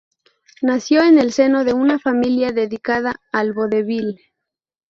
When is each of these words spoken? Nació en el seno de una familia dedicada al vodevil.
Nació 0.63 1.03
en 1.03 1.19
el 1.19 1.31
seno 1.31 1.63
de 1.63 1.73
una 1.73 1.99
familia 1.99 2.51
dedicada 2.51 3.21
al 3.31 3.53
vodevil. 3.53 4.19